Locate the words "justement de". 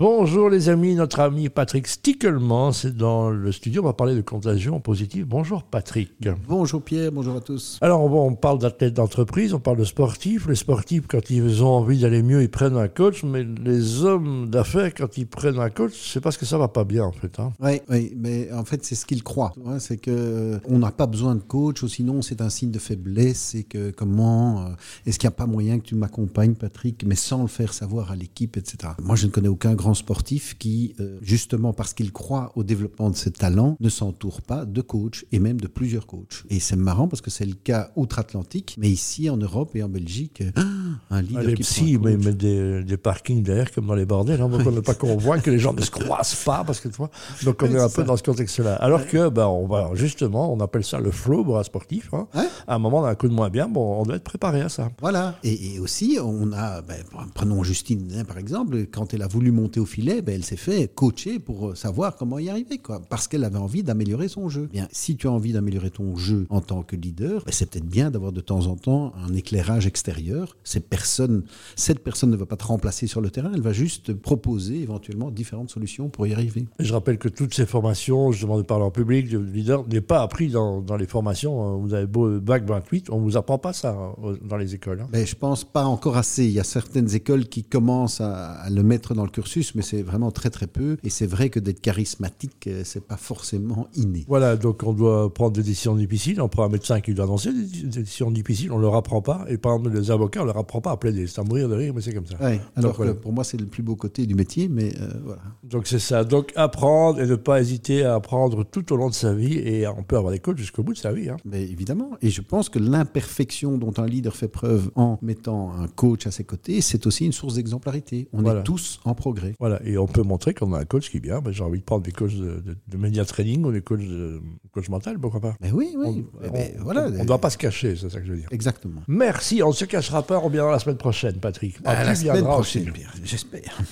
78.32-78.62